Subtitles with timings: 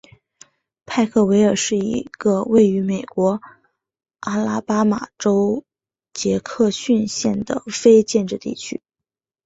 [0.83, 3.39] 派克维尔是一个位于美国
[4.21, 5.63] 阿拉巴马州
[6.11, 8.81] 杰克逊县的非建制地区。